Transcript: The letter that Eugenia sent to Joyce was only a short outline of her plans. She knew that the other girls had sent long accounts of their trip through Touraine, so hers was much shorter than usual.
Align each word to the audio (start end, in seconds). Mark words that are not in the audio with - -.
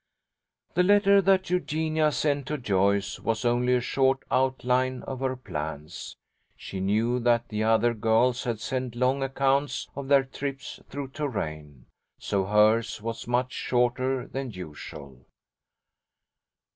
The 0.73 0.81
letter 0.81 1.21
that 1.21 1.51
Eugenia 1.51 2.11
sent 2.11 2.47
to 2.47 2.57
Joyce 2.57 3.19
was 3.19 3.45
only 3.45 3.75
a 3.75 3.81
short 3.81 4.23
outline 4.31 5.03
of 5.03 5.19
her 5.19 5.35
plans. 5.35 6.17
She 6.57 6.79
knew 6.79 7.19
that 7.19 7.49
the 7.49 7.63
other 7.63 7.93
girls 7.93 8.43
had 8.45 8.59
sent 8.59 8.95
long 8.95 9.21
accounts 9.21 9.87
of 9.95 10.07
their 10.07 10.23
trip 10.23 10.59
through 10.89 11.09
Touraine, 11.09 11.85
so 12.17 12.45
hers 12.45 12.99
was 13.03 13.27
much 13.27 13.51
shorter 13.53 14.25
than 14.25 14.49
usual. 14.49 15.27